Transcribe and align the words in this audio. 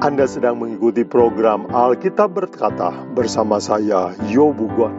Anda 0.00 0.24
sedang 0.24 0.64
mengikuti 0.64 1.04
program 1.04 1.68
Alkitab 1.68 2.32
Berkata 2.32 2.88
bersama 3.12 3.60
saya, 3.60 4.16
Yobu 4.32 4.64
Guan. 4.72 4.96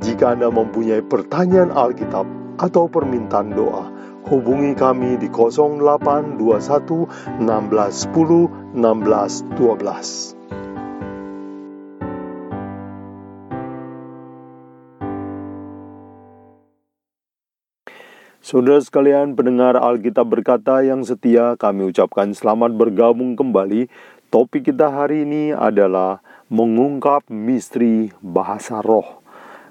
Jika 0.00 0.32
Anda 0.32 0.48
mempunyai 0.48 1.04
pertanyaan 1.04 1.68
Alkitab 1.68 2.24
atau 2.56 2.88
permintaan 2.88 3.52
doa, 3.52 3.92
hubungi 4.24 4.72
kami 4.72 5.20
di 5.20 5.28
0821 5.28 7.44
16 7.44 7.44
10 7.44 8.72
16 8.72 9.52
12. 9.52 10.40
Saudara 18.42 18.82
sekalian 18.82 19.32
pendengar 19.32 19.78
Alkitab 19.78 20.26
berkata 20.26 20.82
yang 20.82 21.06
setia, 21.06 21.54
kami 21.56 21.94
ucapkan 21.94 22.34
selamat 22.34 22.74
bergabung 22.74 23.32
kembali. 23.32 23.86
Topik 24.32 24.72
kita 24.72 24.88
hari 24.88 25.28
ini 25.28 25.52
adalah 25.52 26.24
mengungkap 26.48 27.28
misteri 27.28 28.08
bahasa 28.24 28.80
roh. 28.80 29.20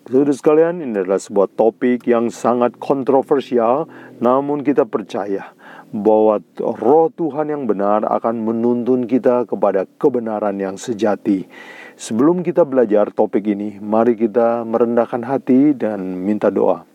Saudara 0.05 0.29
sekalian, 0.37 0.85
ini 0.85 1.01
adalah 1.01 1.17
sebuah 1.17 1.49
topik 1.57 2.05
yang 2.05 2.29
sangat 2.29 2.77
kontroversial, 2.77 3.89
namun 4.21 4.61
kita 4.61 4.85
percaya 4.85 5.57
bahwa 5.89 6.45
roh 6.61 7.09
Tuhan 7.09 7.49
yang 7.49 7.65
benar 7.65 8.05
akan 8.05 8.45
menuntun 8.45 9.09
kita 9.09 9.49
kepada 9.49 9.89
kebenaran 9.97 10.53
yang 10.61 10.77
sejati. 10.77 11.49
Sebelum 11.97 12.45
kita 12.45 12.61
belajar 12.61 13.09
topik 13.09 13.49
ini, 13.49 13.81
mari 13.81 14.13
kita 14.13 14.61
merendahkan 14.61 15.25
hati 15.25 15.73
dan 15.73 16.21
minta 16.21 16.53
doa. 16.53 16.85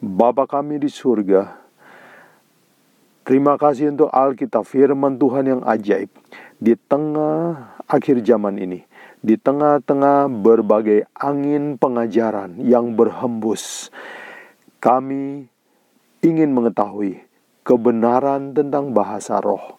Bapa 0.00 0.48
kami 0.48 0.80
di 0.80 0.88
surga, 0.88 1.52
terima 3.28 3.60
kasih 3.60 3.92
untuk 3.92 4.08
Alkitab 4.08 4.64
firman 4.64 5.20
Tuhan 5.20 5.44
yang 5.52 5.60
ajaib 5.68 6.08
di 6.58 6.74
tengah 6.74 7.78
akhir 7.86 8.22
zaman 8.26 8.58
ini, 8.58 8.82
di 9.22 9.38
tengah-tengah 9.38 10.30
berbagai 10.30 11.06
angin 11.14 11.78
pengajaran 11.78 12.58
yang 12.62 12.94
berhembus. 12.98 13.90
Kami 14.78 15.46
ingin 16.22 16.50
mengetahui 16.54 17.22
kebenaran 17.62 18.54
tentang 18.54 18.94
bahasa 18.94 19.38
roh. 19.42 19.78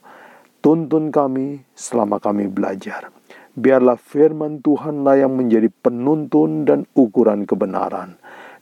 Tuntun 0.60 1.12
kami 1.12 1.64
selama 1.72 2.20
kami 2.20 2.52
belajar. 2.52 3.12
Biarlah 3.56 3.96
firman 3.96 4.60
Tuhanlah 4.60 5.24
yang 5.24 5.36
menjadi 5.36 5.72
penuntun 5.72 6.68
dan 6.68 6.84
ukuran 6.96 7.48
kebenaran 7.48 8.20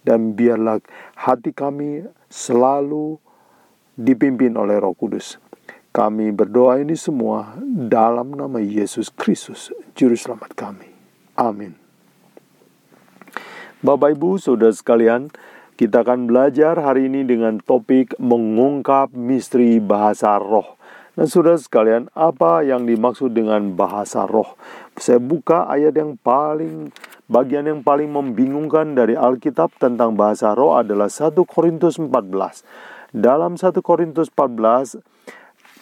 dan 0.08 0.32
biarlah 0.32 0.80
hati 1.20 1.52
kami 1.52 2.08
selalu 2.32 3.20
dipimpin 4.00 4.56
oleh 4.56 4.80
Roh 4.80 4.96
Kudus. 4.96 5.36
Kami 5.96 6.30
berdoa 6.36 6.80
ini 6.82 6.94
semua 6.94 7.58
dalam 7.66 8.36
nama 8.38 8.62
Yesus 8.62 9.10
Kristus, 9.10 9.74
Juru 9.98 10.14
Selamat 10.14 10.54
kami. 10.54 10.90
Amin. 11.38 11.74
Bapak 13.78 14.18
Ibu, 14.18 14.42
Saudara 14.42 14.74
sekalian, 14.74 15.30
kita 15.78 16.02
akan 16.02 16.26
belajar 16.26 16.74
hari 16.82 17.06
ini 17.06 17.22
dengan 17.22 17.62
topik 17.62 18.18
mengungkap 18.18 19.14
misteri 19.14 19.78
bahasa 19.78 20.42
roh. 20.42 20.78
Nah, 21.18 21.26
saudara 21.26 21.58
sekalian, 21.58 22.14
apa 22.14 22.62
yang 22.62 22.86
dimaksud 22.86 23.34
dengan 23.34 23.74
bahasa 23.74 24.30
roh? 24.30 24.54
Saya 24.98 25.18
buka 25.18 25.66
ayat 25.66 25.98
yang 25.98 26.14
paling, 26.18 26.94
bagian 27.26 27.66
yang 27.66 27.82
paling 27.82 28.10
membingungkan 28.10 28.94
dari 28.94 29.18
Alkitab 29.18 29.74
tentang 29.82 30.14
bahasa 30.14 30.54
roh 30.54 30.78
adalah 30.78 31.10
1 31.10 31.34
Korintus 31.46 31.98
14. 31.98 32.62
Dalam 33.14 33.58
1 33.58 33.82
Korintus 33.82 34.30
14, 34.30 35.02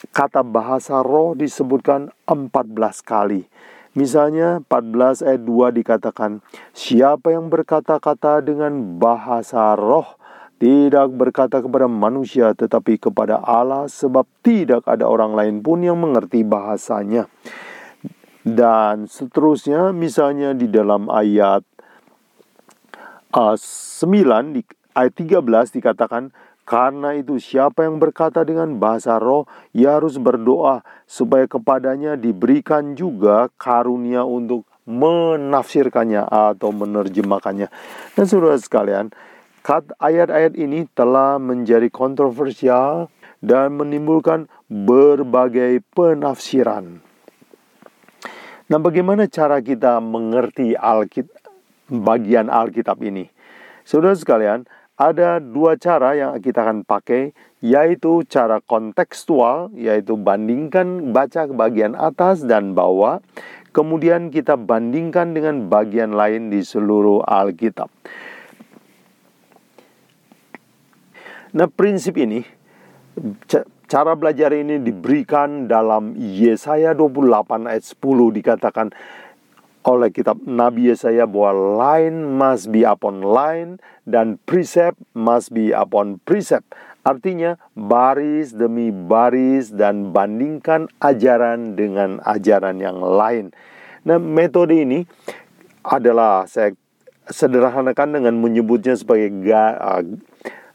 kata 0.09 0.45
bahasa 0.45 1.01
roh 1.05 1.33
disebutkan 1.33 2.13
14 2.29 3.05
kali. 3.05 3.45
Misalnya 3.95 4.59
14 4.67 5.23
ayat 5.23 5.41
2 5.47 5.79
dikatakan, 5.79 6.43
Siapa 6.75 7.31
yang 7.31 7.47
berkata-kata 7.47 8.43
dengan 8.43 8.99
bahasa 8.99 9.71
roh, 9.79 10.19
tidak 10.59 11.11
berkata 11.15 11.59
kepada 11.59 11.87
manusia 11.87 12.55
tetapi 12.55 12.95
kepada 12.99 13.39
Allah 13.43 13.91
sebab 13.91 14.23
tidak 14.39 14.87
ada 14.87 15.03
orang 15.07 15.35
lain 15.35 15.59
pun 15.59 15.83
yang 15.83 15.99
mengerti 15.99 16.43
bahasanya. 16.47 17.27
Dan 18.45 19.09
seterusnya 19.09 19.89
misalnya 19.91 20.53
di 20.53 20.69
dalam 20.69 21.09
ayat 21.09 21.65
uh, 23.35 23.55
9 23.57 24.55
di 24.55 24.61
ayat 24.95 25.13
13 25.17 25.75
dikatakan 25.75 26.31
karena 26.65 27.13
itu 27.13 27.37
siapa 27.37 27.85
yang 27.85 28.01
berkata 28.01 28.41
dengan 28.41 28.81
bahasa 28.81 29.21
roh 29.21 29.45
ia 29.69 30.01
harus 30.01 30.17
berdoa 30.17 30.81
supaya 31.05 31.45
kepadanya 31.45 32.17
diberikan 32.17 32.97
juga 32.97 33.53
karunia 33.61 34.25
untuk 34.25 34.65
menafsirkannya 34.89 36.25
atau 36.25 36.69
menerjemahkannya. 36.73 37.69
Dan 38.17 38.25
saudara 38.25 38.57
sekalian, 38.57 39.13
ayat-ayat 39.97 40.53
ini 40.57 40.85
telah 40.93 41.41
menjadi 41.41 41.89
kontroversial 41.89 43.09
dan 43.41 43.77
menimbulkan 43.77 44.45
berbagai 44.69 45.81
penafsiran. 45.93 47.01
Nah, 48.65 48.79
bagaimana 48.81 49.29
cara 49.29 49.61
kita 49.61 50.01
mengerti 50.01 50.73
Alkit 50.73 51.29
bagian 51.89 52.49
Alkitab 52.49 52.97
ini? 53.05 53.29
Saudara 53.85 54.17
sekalian, 54.17 54.65
ada 54.95 55.43
dua 55.43 55.75
cara 55.75 56.15
yang 56.15 56.39
kita 56.39 56.63
akan 56.63 56.87
pakai, 56.87 57.35
yaitu 57.59 58.23
cara 58.31 58.63
kontekstual, 58.63 59.67
yaitu 59.75 60.15
bandingkan 60.15 61.11
baca 61.11 61.47
bagian 61.51 61.99
atas 61.99 62.47
dan 62.47 62.71
bawah, 62.71 63.19
kemudian 63.75 64.31
kita 64.31 64.55
bandingkan 64.55 65.35
dengan 65.35 65.67
bagian 65.67 66.15
lain 66.15 66.47
di 66.47 66.63
seluruh 66.63 67.27
Alkitab. 67.27 67.91
Nah, 71.55 71.67
prinsip 71.71 72.15
ini 72.19 72.43
cara 73.87 74.11
belajar 74.15 74.51
ini 74.51 74.79
diberikan 74.81 75.71
dalam 75.71 76.15
Yesaya 76.19 76.91
28 76.91 77.69
ayat 77.69 77.83
10 77.83 78.37
dikatakan 78.43 78.87
oleh 79.85 80.09
kitab 80.09 80.41
Nabi 80.49 80.89
Yesaya 80.89 81.29
bahwa 81.29 81.77
line 81.77 82.25
must 82.25 82.73
be 82.73 82.81
upon 82.81 83.21
line 83.21 83.77
dan 84.09 84.41
precept 84.49 84.97
must 85.13 85.53
be 85.53 85.69
upon 85.69 86.17
precept. 86.25 86.73
Artinya 87.05 87.61
baris 87.77 88.57
demi 88.57 88.89
baris 88.89 89.69
dan 89.69 90.09
bandingkan 90.09 90.89
ajaran 91.05 91.77
dengan 91.77 92.17
ajaran 92.25 92.81
yang 92.81 92.97
lain. 92.97 93.53
Nah, 94.09 94.17
metode 94.17 94.73
ini 94.73 95.05
adalah 95.85 96.49
saya 96.49 96.73
sederhanakan 97.29 98.17
dengan 98.21 98.41
menyebutnya 98.41 98.97
sebagai 98.97 99.29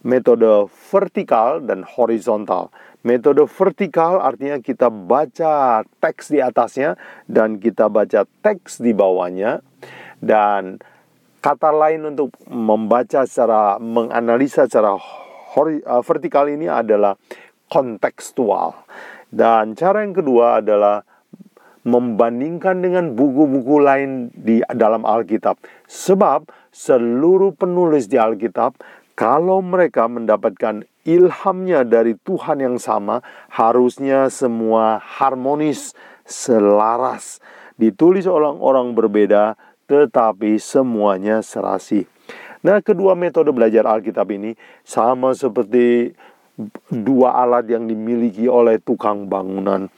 metode 0.07 0.71
vertikal 0.71 1.59
dan 1.59 1.83
horizontal. 1.83 2.71
Metode 3.01 3.49
vertikal 3.49 4.21
artinya 4.21 4.61
kita 4.61 4.93
baca 4.93 5.81
teks 6.05 6.29
di 6.29 6.45
atasnya 6.45 7.01
dan 7.25 7.57
kita 7.57 7.89
baca 7.89 8.29
teks 8.45 8.77
di 8.85 8.93
bawahnya 8.93 9.65
dan 10.21 10.77
kata 11.41 11.73
lain 11.73 12.13
untuk 12.13 12.37
membaca 12.53 13.25
secara 13.25 13.81
menganalisa 13.81 14.69
secara 14.69 15.01
uh, 15.01 16.03
vertikal 16.05 16.45
ini 16.45 16.69
adalah 16.69 17.17
kontekstual. 17.73 18.77
Dan 19.33 19.73
cara 19.79 20.05
yang 20.05 20.13
kedua 20.13 20.61
adalah 20.61 21.01
membandingkan 21.89 22.85
dengan 22.85 23.17
buku-buku 23.17 23.81
lain 23.81 24.29
di 24.37 24.61
dalam 24.77 25.09
Alkitab. 25.09 25.57
Sebab 25.89 26.53
seluruh 26.69 27.57
penulis 27.57 28.05
di 28.05 28.21
Alkitab 28.21 28.77
kalau 29.17 29.65
mereka 29.65 30.05
mendapatkan 30.05 30.85
ilhamnya 31.05 31.87
dari 31.87 32.17
Tuhan 32.21 32.61
yang 32.61 32.77
sama, 32.77 33.25
harusnya 33.53 34.29
semua 34.29 35.01
harmonis, 35.01 35.97
selaras, 36.29 37.41
ditulis 37.81 38.29
orang-orang 38.29 38.93
berbeda, 38.93 39.57
tetapi 39.89 40.61
semuanya 40.61 41.43
serasi. 41.43 42.07
Nah, 42.61 42.85
kedua 42.85 43.17
metode 43.17 43.51
belajar 43.57 43.89
Alkitab 43.89 44.29
ini 44.37 44.53
sama 44.85 45.33
seperti 45.33 46.13
dua 46.93 47.41
alat 47.41 47.65
yang 47.73 47.89
dimiliki 47.89 48.45
oleh 48.45 48.77
tukang 48.77 49.25
bangunan. 49.25 49.89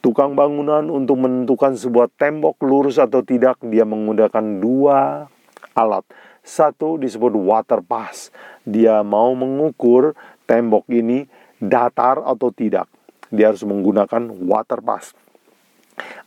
Tukang 0.00 0.36
bangunan 0.36 0.88
untuk 0.88 1.20
menentukan 1.20 1.76
sebuah 1.76 2.12
tembok 2.16 2.60
lurus 2.64 2.96
atau 3.00 3.24
tidak, 3.24 3.60
dia 3.64 3.84
menggunakan 3.88 4.44
dua 4.60 5.28
alat. 5.76 6.04
Satu 6.40 6.96
disebut 6.96 7.36
water 7.36 7.84
pass. 7.84 8.32
Dia 8.64 9.04
mau 9.04 9.32
mengukur 9.36 10.16
tembok 10.50 10.90
ini 10.90 11.22
datar 11.62 12.26
atau 12.26 12.50
tidak. 12.50 12.90
Dia 13.30 13.54
harus 13.54 13.62
menggunakan 13.62 14.34
water 14.42 14.82
pass. 14.82 15.14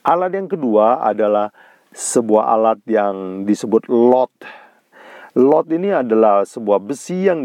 Alat 0.07 0.31
yang 0.31 0.47
kedua 0.47 1.03
adalah 1.03 1.51
sebuah 1.91 2.55
alat 2.55 2.79
yang 2.87 3.43
disebut 3.43 3.91
lot. 3.91 4.31
Lot 5.33 5.67
ini 5.73 5.89
adalah 5.89 6.45
sebuah 6.45 6.79
besi 6.79 7.25
yang 7.25 7.43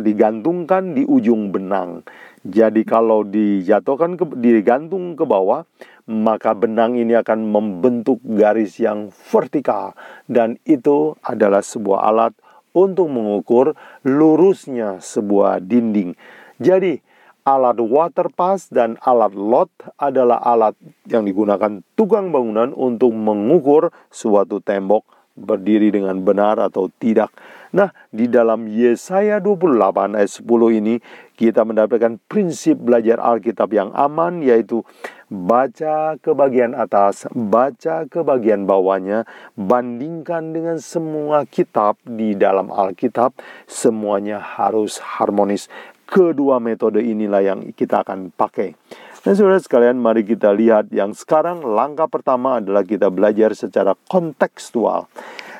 digantungkan 0.00 0.96
di 0.96 1.02
ujung 1.04 1.50
benang. 1.50 2.06
Jadi 2.44 2.86
kalau 2.86 3.26
dijatuhkan 3.26 4.14
ke, 4.14 4.24
digantung 4.38 5.18
ke 5.18 5.24
bawah, 5.26 5.66
maka 6.06 6.52
benang 6.52 6.94
ini 6.94 7.16
akan 7.16 7.48
membentuk 7.48 8.20
garis 8.22 8.76
yang 8.78 9.08
vertikal 9.10 9.96
dan 10.28 10.60
itu 10.68 11.16
adalah 11.24 11.64
sebuah 11.64 12.04
alat 12.04 12.32
untuk 12.74 13.08
mengukur 13.08 13.78
lurusnya 14.02 14.98
sebuah 14.98 15.62
dinding. 15.62 16.18
Jadi, 16.58 16.98
alat 17.46 17.78
water 17.78 18.28
pass 18.34 18.68
dan 18.68 18.98
alat 19.06 19.32
lot 19.32 19.70
adalah 19.96 20.42
alat 20.42 20.74
yang 21.06 21.22
digunakan 21.22 21.80
tukang 21.94 22.34
bangunan 22.34 22.74
untuk 22.74 23.14
mengukur 23.14 23.94
suatu 24.10 24.58
tembok 24.58 25.06
berdiri 25.34 25.90
dengan 25.90 26.22
benar 26.22 26.58
atau 26.58 26.90
tidak. 26.98 27.30
Nah, 27.74 27.90
di 28.14 28.30
dalam 28.30 28.70
Yesaya 28.70 29.42
28 29.42 30.14
ayat 30.14 30.30
10 30.30 30.78
ini 30.78 31.02
kita 31.34 31.66
mendapatkan 31.66 32.22
prinsip 32.30 32.78
belajar 32.78 33.18
Alkitab 33.18 33.74
yang 33.74 33.90
aman 33.98 34.46
yaitu 34.46 34.86
baca 35.26 36.14
ke 36.22 36.30
bagian 36.38 36.78
atas, 36.78 37.26
baca 37.34 38.06
ke 38.06 38.22
bagian 38.22 38.70
bawahnya, 38.70 39.26
bandingkan 39.58 40.54
dengan 40.54 40.78
semua 40.78 41.42
kitab 41.50 41.98
di 42.06 42.38
dalam 42.38 42.70
Alkitab, 42.70 43.34
semuanya 43.66 44.38
harus 44.38 45.02
harmonis. 45.02 45.66
Kedua 46.06 46.62
metode 46.62 47.02
inilah 47.02 47.42
yang 47.42 47.60
kita 47.74 48.06
akan 48.06 48.30
pakai. 48.30 48.78
Nah, 49.26 49.34
saudara 49.34 49.58
sekalian, 49.58 49.98
mari 49.98 50.22
kita 50.22 50.54
lihat 50.54 50.94
yang 50.94 51.10
sekarang 51.10 51.66
langkah 51.66 52.06
pertama 52.06 52.62
adalah 52.62 52.86
kita 52.86 53.10
belajar 53.10 53.50
secara 53.58 53.98
kontekstual. 54.06 55.10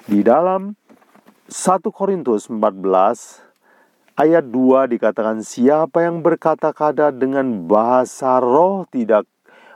Di 0.07 0.21
dalam 0.21 0.77
1 1.45 1.85
Korintus 1.93 2.49
14 2.49 2.81
ayat 4.17 4.49
2 4.49 4.97
dikatakan 4.97 5.45
siapa 5.45 6.01
yang 6.01 6.25
berkata-kata 6.25 7.13
dengan 7.13 7.69
bahasa 7.69 8.41
roh 8.41 8.89
tidak 8.89 9.29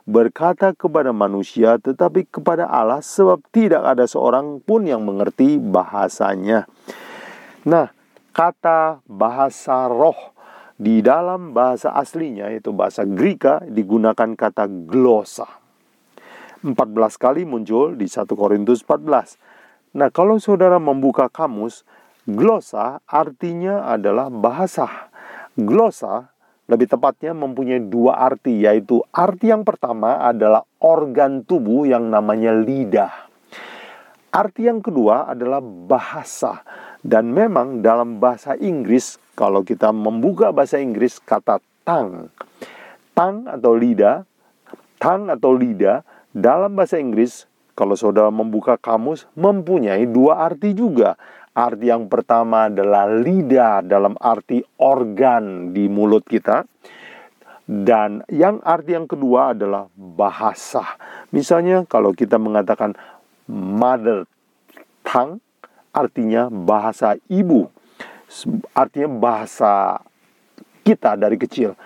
berkata 0.08 0.72
kepada 0.72 1.12
manusia 1.12 1.76
tetapi 1.76 2.24
kepada 2.24 2.64
Allah 2.64 3.04
sebab 3.04 3.44
tidak 3.52 3.84
ada 3.84 4.08
seorang 4.08 4.64
pun 4.64 4.88
yang 4.88 5.04
mengerti 5.04 5.60
bahasanya. 5.60 6.64
Nah, 7.68 7.92
kata 8.32 9.04
bahasa 9.04 9.92
roh 9.92 10.32
di 10.80 11.04
dalam 11.04 11.52
bahasa 11.52 11.92
aslinya 11.92 12.48
yaitu 12.48 12.72
bahasa 12.72 13.04
Greka 13.04 13.60
digunakan 13.68 14.32
kata 14.32 14.64
glosa. 14.88 15.44
14 16.64 16.72
kali 17.20 17.44
muncul 17.44 17.92
di 17.92 18.08
1 18.08 18.24
Korintus 18.32 18.80
14. 18.88 19.57
Nah, 19.96 20.12
kalau 20.12 20.36
saudara 20.36 20.76
membuka 20.76 21.32
kamus, 21.32 21.86
glosa 22.28 23.00
artinya 23.08 23.88
adalah 23.88 24.28
bahasa. 24.28 25.08
Glosa 25.56 26.28
lebih 26.68 26.84
tepatnya 26.92 27.32
mempunyai 27.32 27.80
dua 27.80 28.20
arti, 28.20 28.68
yaitu 28.68 29.00
arti 29.08 29.48
yang 29.48 29.64
pertama 29.64 30.20
adalah 30.20 30.68
organ 30.84 31.40
tubuh 31.40 31.88
yang 31.88 32.12
namanya 32.12 32.52
lidah. 32.52 33.28
Arti 34.28 34.68
yang 34.68 34.84
kedua 34.84 35.32
adalah 35.32 35.64
bahasa. 35.64 36.60
Dan 37.00 37.32
memang 37.32 37.80
dalam 37.80 38.20
bahasa 38.20 38.52
Inggris, 38.58 39.16
kalau 39.32 39.64
kita 39.64 39.94
membuka 39.94 40.52
bahasa 40.52 40.76
Inggris 40.76 41.16
kata 41.22 41.62
tang, 41.86 42.28
tang 43.16 43.48
atau 43.48 43.72
lidah, 43.72 44.28
tang 45.00 45.32
atau 45.32 45.56
lidah 45.56 46.04
dalam 46.36 46.76
bahasa 46.76 47.00
Inggris, 47.00 47.48
kalau 47.78 47.94
saudara 47.94 48.26
membuka 48.34 48.74
kamus, 48.74 49.30
mempunyai 49.38 50.02
dua 50.10 50.42
arti 50.50 50.74
juga. 50.74 51.14
Arti 51.54 51.86
yang 51.94 52.10
pertama 52.10 52.66
adalah 52.66 53.06
lidah 53.06 53.86
dalam 53.86 54.18
arti 54.18 54.58
organ 54.82 55.70
di 55.70 55.86
mulut 55.86 56.26
kita. 56.26 56.66
Dan 57.62 58.26
yang 58.34 58.58
arti 58.66 58.98
yang 58.98 59.06
kedua 59.06 59.54
adalah 59.54 59.86
bahasa. 59.94 60.82
Misalnya 61.30 61.86
kalau 61.86 62.10
kita 62.10 62.34
mengatakan 62.34 62.98
mother 63.46 64.26
tongue, 65.06 65.38
artinya 65.94 66.50
bahasa 66.50 67.14
ibu, 67.30 67.70
artinya 68.74 69.06
bahasa 69.06 70.02
kita 70.82 71.14
dari 71.14 71.38
kecil. 71.38 71.78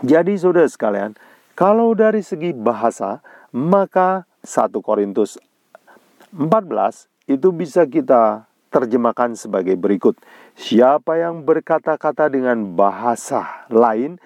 Jadi 0.00 0.32
saudara 0.40 0.64
sekalian, 0.64 1.12
kalau 1.52 1.92
dari 1.92 2.24
segi 2.24 2.56
bahasa, 2.56 3.20
maka 3.52 4.24
1 4.42 4.70
Korintus 4.84 5.38
14 6.34 7.30
itu 7.30 7.48
bisa 7.54 7.86
kita 7.86 8.50
terjemahkan 8.72 9.36
sebagai 9.36 9.76
berikut. 9.76 10.16
Siapa 10.56 11.20
yang 11.20 11.44
berkata-kata 11.44 12.32
dengan 12.32 12.76
bahasa 12.76 13.68
lain 13.68 14.18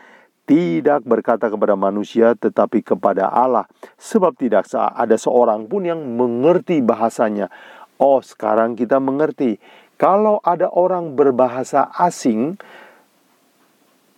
tidak 0.47 1.03
berkata 1.03 1.51
kepada 1.51 1.75
manusia 1.75 2.39
tetapi 2.39 2.81
kepada 2.81 3.27
Allah 3.27 3.67
sebab 3.99 4.39
tidak 4.39 4.71
ada 4.73 5.19
seorang 5.19 5.67
pun 5.67 5.83
yang 5.83 5.99
mengerti 5.99 6.79
bahasanya 6.79 7.51
Oh, 7.97 8.21
sekarang 8.21 8.77
kita 8.77 9.01
mengerti. 9.01 9.57
Kalau 9.97 10.45
ada 10.45 10.69
orang 10.69 11.17
berbahasa 11.17 11.89
asing, 11.97 12.61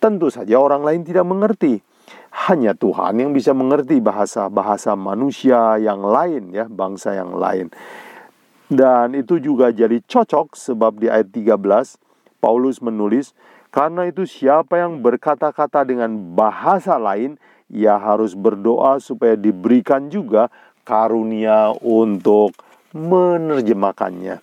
tentu 0.03 0.35
saja 0.35 0.59
orang 0.59 0.83
lain 0.83 1.07
tidak 1.07 1.23
mengerti. 1.23 1.79
Hanya 2.29 2.77
Tuhan 2.77 3.19
yang 3.21 3.33
bisa 3.33 3.57
mengerti 3.57 3.99
bahasa-bahasa 3.99 4.93
manusia 4.95 5.81
yang 5.81 6.05
lain 6.05 6.53
ya, 6.53 6.69
bangsa 6.69 7.17
yang 7.17 7.37
lain. 7.37 7.73
Dan 8.69 9.17
itu 9.17 9.41
juga 9.41 9.73
jadi 9.73 9.97
cocok 10.05 10.53
sebab 10.53 11.01
di 11.01 11.09
ayat 11.09 11.33
13 11.33 11.57
Paulus 12.39 12.85
menulis, 12.85 13.33
karena 13.73 14.09
itu 14.09 14.25
siapa 14.25 14.81
yang 14.81 15.01
berkata-kata 15.01 15.89
dengan 15.89 16.13
bahasa 16.37 17.01
lain, 17.01 17.41
ia 17.69 17.97
harus 18.01 18.33
berdoa 18.33 19.01
supaya 19.01 19.37
diberikan 19.37 20.09
juga 20.09 20.49
karunia 20.85 21.77
untuk 21.85 22.57
menerjemahkannya. 22.97 24.41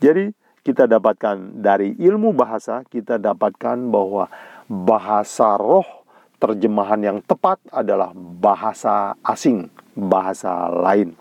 Jadi 0.00 0.32
kita 0.60 0.84
dapatkan 0.84 1.64
dari 1.64 1.96
ilmu 1.96 2.36
bahasa, 2.36 2.84
kita 2.84 3.16
dapatkan 3.16 3.88
bahwa 3.88 4.28
bahasa 4.68 5.56
roh 5.56 5.97
terjemahan 6.38 7.02
yang 7.02 7.18
tepat 7.22 7.58
adalah 7.70 8.14
bahasa 8.14 9.18
asing, 9.26 9.68
bahasa 9.94 10.70
lain. 10.70 11.18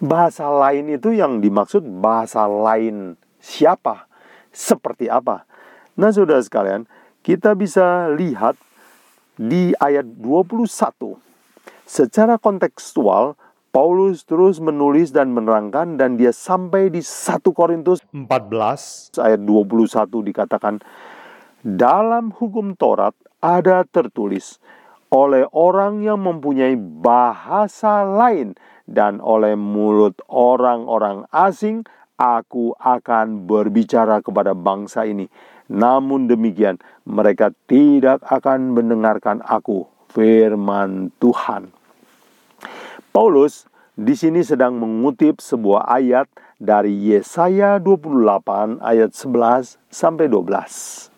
Bahasa 0.00 0.48
lain 0.48 0.96
itu 0.96 1.12
yang 1.12 1.42
dimaksud 1.44 1.84
bahasa 2.00 2.48
lain 2.48 3.20
siapa, 3.42 4.08
seperti 4.48 5.12
apa. 5.12 5.44
Nah, 5.98 6.08
Saudara 6.14 6.40
sekalian, 6.40 6.88
kita 7.20 7.52
bisa 7.52 8.08
lihat 8.14 8.56
di 9.36 9.76
ayat 9.76 10.08
21 10.20 10.68
secara 11.84 12.38
kontekstual 12.38 13.34
Paulus 13.70 14.26
terus 14.26 14.58
menulis 14.58 15.14
dan 15.14 15.30
menerangkan 15.30 15.94
dan 15.94 16.18
dia 16.18 16.34
sampai 16.34 16.90
di 16.90 16.98
1 17.02 17.38
Korintus 17.54 18.02
14 18.10 19.22
ayat 19.22 19.40
21 19.46 20.10
dikatakan 20.26 20.82
dalam 21.60 22.32
hukum 22.32 22.72
Taurat 22.72 23.12
ada 23.44 23.84
tertulis 23.84 24.56
oleh 25.12 25.44
orang 25.50 26.00
yang 26.00 26.22
mempunyai 26.22 26.78
bahasa 26.78 28.06
lain 28.06 28.56
dan 28.88 29.18
oleh 29.20 29.58
mulut 29.58 30.16
orang-orang 30.30 31.26
asing 31.34 31.84
aku 32.16 32.72
akan 32.78 33.44
berbicara 33.44 34.24
kepada 34.24 34.56
bangsa 34.56 35.04
ini 35.04 35.28
namun 35.70 36.30
demikian 36.30 36.80
mereka 37.04 37.52
tidak 37.68 38.22
akan 38.26 38.72
mendengarkan 38.72 39.42
aku 39.44 39.84
firman 40.14 41.12
Tuhan 41.18 41.70
Paulus 43.10 43.66
di 43.98 44.14
sini 44.14 44.40
sedang 44.46 44.78
mengutip 44.78 45.42
sebuah 45.42 45.90
ayat 45.90 46.30
dari 46.56 46.94
Yesaya 47.10 47.76
28 47.82 48.78
ayat 48.80 49.10
11 49.16 49.76
sampai 49.90 50.28
12. 50.28 51.09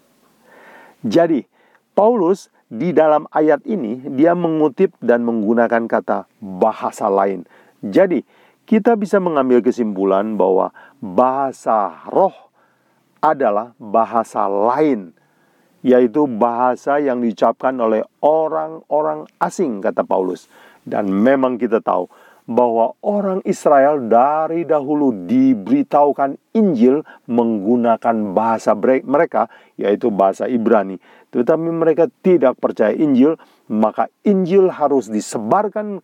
Jadi, 1.03 1.45
Paulus 1.93 2.49
di 2.73 2.95
dalam 2.97 3.29
ayat 3.29 3.61
ini 3.69 4.01
dia 4.17 4.33
mengutip 4.33 4.97
dan 5.05 5.29
menggunakan 5.29 5.85
kata 5.85 6.25
bahasa 6.41 7.13
lain. 7.13 7.45
Jadi, 7.83 8.25
kita 8.65 8.95
bisa 8.95 9.19
mengambil 9.19 9.61
kesimpulan 9.61 10.39
bahwa 10.39 10.71
bahasa 11.03 12.07
roh 12.09 12.33
adalah 13.19 13.75
bahasa 13.79 14.47
lain, 14.47 15.15
yaitu 15.83 16.27
bahasa 16.31 17.03
yang 17.03 17.23
diucapkan 17.23 17.75
oleh 17.79 18.07
orang-orang 18.23 19.27
asing, 19.43 19.83
kata 19.83 20.07
Paulus. 20.07 20.47
Dan 20.83 21.11
memang 21.11 21.59
kita 21.59 21.79
tahu 21.79 22.11
bahwa 22.47 22.99
orang 23.07 23.39
Israel 23.47 24.03
dari 24.03 24.67
dahulu 24.67 25.15
diberitahukan 25.31 26.37
Injil 26.59 27.07
menggunakan 27.31 28.35
bahasa 28.35 28.75
mereka, 28.79 29.47
yaitu 29.79 30.11
bahasa 30.11 30.51
Ibrani. 30.51 30.99
Tetapi 31.31 31.69
mereka 31.71 32.11
tidak 32.21 32.59
percaya 32.59 32.93
Injil, 32.93 33.39
maka 33.71 34.11
Injil 34.27 34.69
harus 34.75 35.07
disebarkan 35.07 36.03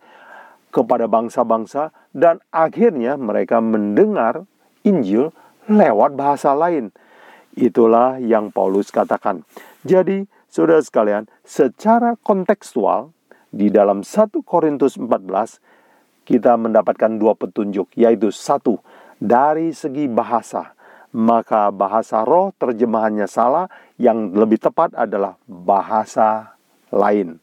kepada 0.71 1.09
bangsa-bangsa, 1.11 1.91
dan 2.15 2.39
akhirnya 2.53 3.19
mereka 3.19 3.59
mendengar 3.59 4.47
Injil 4.87 5.35
lewat 5.67 6.15
bahasa 6.15 6.55
lain. 6.55 6.95
Itulah 7.57 8.21
yang 8.21 8.53
Paulus 8.53 8.93
katakan. 8.93 9.43
Jadi, 9.83 10.23
saudara 10.47 10.79
sekalian, 10.79 11.27
secara 11.43 12.15
kontekstual 12.21 13.11
di 13.49 13.73
dalam 13.73 14.05
1 14.05 14.45
Korintus 14.45 14.95
14 14.95 15.78
kita 16.29 16.53
mendapatkan 16.61 17.17
dua 17.17 17.33
petunjuk, 17.33 17.89
yaitu 17.97 18.29
satu, 18.29 18.77
dari 19.17 19.73
segi 19.73 20.05
bahasa, 20.05 20.77
maka 21.09 21.73
bahasa 21.73 22.21
roh 22.21 22.53
terjemahannya 22.53 23.25
salah, 23.25 23.65
yang 23.97 24.37
lebih 24.37 24.61
tepat 24.61 24.93
adalah 24.93 25.41
bahasa 25.49 26.53
lain. 26.93 27.41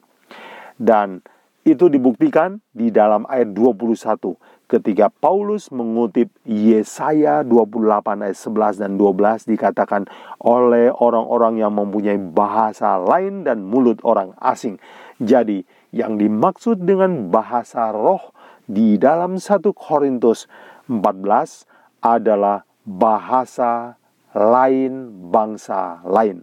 Dan 0.79 1.19
itu 1.67 1.91
dibuktikan 1.91 2.63
di 2.71 2.95
dalam 2.95 3.27
ayat 3.27 3.51
21 3.51 4.39
ketika 4.71 5.11
Paulus 5.11 5.71
mengutip 5.71 6.31
Yesaya 6.47 7.43
28 7.43 8.23
ayat 8.23 8.39
11 8.39 8.83
dan 8.83 8.93
12 8.99 9.51
dikatakan 9.51 10.03
oleh 10.43 10.95
orang-orang 10.95 11.63
yang 11.63 11.75
mempunyai 11.75 12.19
bahasa 12.19 12.99
lain 12.99 13.43
dan 13.43 13.67
mulut 13.67 13.99
orang 14.03 14.35
asing. 14.43 14.79
Jadi 15.23 15.63
yang 15.95 16.19
dimaksud 16.19 16.83
dengan 16.83 17.31
bahasa 17.31 17.95
roh 17.95 18.36
di 18.67 18.99
dalam 18.99 19.39
1 19.39 19.63
Korintus 19.73 20.51
14 20.91 22.03
adalah 22.03 22.67
bahasa 22.87 23.99
lain 24.35 25.11
bangsa 25.31 26.03
lain. 26.07 26.43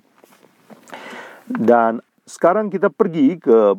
Dan 1.47 1.99
sekarang 2.23 2.71
kita 2.71 2.87
pergi 2.87 3.35
ke 3.39 3.75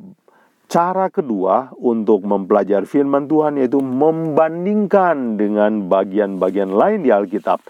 cara 0.69 1.13
kedua 1.13 1.73
untuk 1.81 2.25
mempelajari 2.25 2.89
firman 2.89 3.29
Tuhan 3.29 3.61
yaitu 3.61 3.81
membandingkan 3.81 5.37
dengan 5.41 5.89
bagian-bagian 5.89 6.73
lain 6.73 7.05
di 7.05 7.11
Alkitab. 7.13 7.61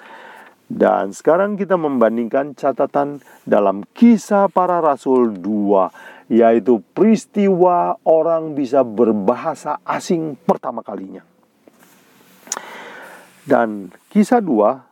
Dan 0.65 1.13
sekarang 1.13 1.61
kita 1.61 1.77
membandingkan 1.77 2.57
catatan 2.57 3.21
dalam 3.45 3.85
kisah 3.93 4.49
para 4.49 4.81
rasul 4.81 5.37
2 5.37 6.14
yaitu 6.29 6.81
peristiwa 6.97 8.01
orang 8.05 8.57
bisa 8.57 8.81
berbahasa 8.81 9.81
asing 9.85 10.37
pertama 10.41 10.81
kalinya. 10.81 11.21
Dan 13.45 13.93
kisah 14.09 14.41
dua, 14.41 14.89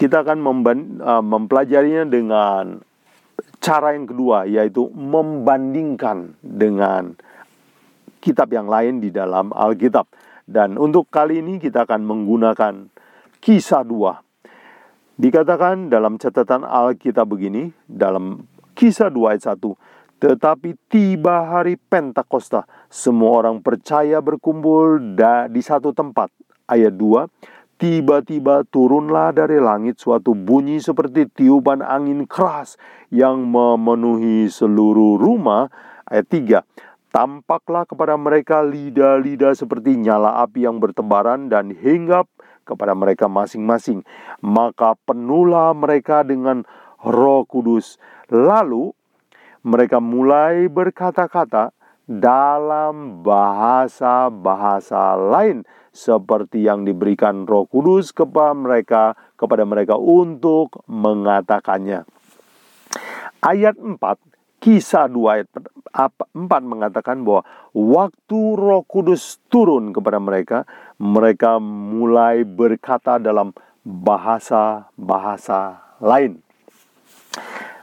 kita 0.00 0.24
akan 0.24 0.38
uh, 0.40 1.20
mempelajarinya 1.20 2.08
dengan 2.08 2.80
cara 3.60 3.92
yang 3.92 4.08
kedua, 4.08 4.48
yaitu 4.48 4.88
membandingkan 4.96 6.32
dengan 6.40 7.12
kitab 8.24 8.48
yang 8.56 8.72
lain 8.72 9.04
di 9.04 9.12
dalam 9.12 9.52
Alkitab. 9.52 10.08
Dan 10.48 10.80
untuk 10.80 11.12
kali 11.12 11.44
ini 11.44 11.60
kita 11.60 11.84
akan 11.84 12.08
menggunakan 12.08 12.88
kisah 13.42 13.84
dua. 13.84 14.24
Dikatakan 15.16 15.88
dalam 15.92 16.16
catatan 16.16 16.64
Alkitab 16.64 17.24
begini, 17.24 17.72
dalam 17.88 18.44
kisah 18.76 19.08
2 19.08 19.32
ayat 19.32 19.56
1, 19.56 19.64
tetapi 20.16 20.80
tiba 20.88 21.44
hari 21.44 21.76
Pentakosta, 21.76 22.64
semua 22.88 23.44
orang 23.44 23.60
percaya 23.60 24.24
berkumpul 24.24 25.16
di 25.52 25.60
satu 25.60 25.92
tempat. 25.92 26.32
Ayat 26.66 26.96
2, 26.96 27.28
tiba-tiba 27.76 28.64
turunlah 28.66 29.36
dari 29.36 29.60
langit 29.60 30.00
suatu 30.00 30.32
bunyi 30.32 30.80
seperti 30.80 31.28
tiupan 31.28 31.84
angin 31.84 32.24
keras 32.24 32.80
yang 33.12 33.44
memenuhi 33.44 34.48
seluruh 34.48 35.20
rumah. 35.20 35.68
Ayat 36.08 36.26
3, 36.32 36.64
tampaklah 37.12 37.84
kepada 37.84 38.16
mereka 38.16 38.64
lidah-lidah 38.64 39.52
seperti 39.52 40.00
nyala 40.00 40.40
api 40.42 40.64
yang 40.64 40.80
bertebaran 40.80 41.52
dan 41.52 41.70
hinggap 41.76 42.24
kepada 42.64 42.96
mereka 42.96 43.28
masing-masing. 43.28 44.00
Maka 44.40 44.96
penuhlah 45.04 45.76
mereka 45.76 46.24
dengan 46.24 46.64
roh 47.04 47.46
kudus. 47.46 48.00
Lalu 48.32 48.96
mereka 49.66 49.98
mulai 49.98 50.70
berkata-kata 50.70 51.74
dalam 52.06 53.26
bahasa-bahasa 53.26 55.18
lain 55.18 55.66
seperti 55.90 56.62
yang 56.62 56.86
diberikan 56.86 57.42
Roh 57.50 57.66
Kudus 57.66 58.14
kepada 58.14 58.54
mereka 58.54 59.18
kepada 59.34 59.66
mereka 59.66 59.98
untuk 59.98 60.86
mengatakannya. 60.86 62.06
Ayat 63.42 63.74
4 63.74 63.98
Kisah 64.62 65.10
2 65.10 65.34
ayat 65.34 65.50
4 65.52 66.32
mengatakan 66.62 67.26
bahwa 67.26 67.42
waktu 67.74 68.40
Roh 68.54 68.86
Kudus 68.86 69.42
turun 69.50 69.92
kepada 69.92 70.22
mereka, 70.22 70.64
mereka 70.98 71.60
mulai 71.60 72.42
berkata 72.42 73.20
dalam 73.20 73.52
bahasa-bahasa 73.86 75.82
lain. 76.02 76.42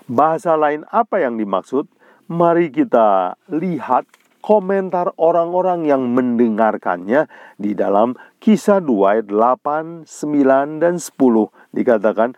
Bahasa 0.03 0.59
lain 0.59 0.83
apa 0.91 1.23
yang 1.23 1.39
dimaksud? 1.39 1.87
Mari 2.27 2.71
kita 2.75 3.39
lihat 3.47 4.03
komentar 4.43 5.15
orang-orang 5.15 5.87
yang 5.87 6.11
mendengarkannya 6.11 7.31
di 7.55 7.71
dalam 7.71 8.19
kisah 8.43 8.83
2 8.83 9.11
ayat 9.15 9.27
8, 9.31 10.03
9, 10.03 10.83
dan 10.83 10.99
10. 10.99 11.47
Dikatakan, 11.71 12.35